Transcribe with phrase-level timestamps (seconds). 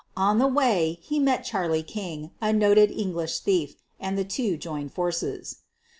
[0.17, 4.93] On the way he met Charley King, a noted English thief, and the two joined
[4.93, 5.57] forces.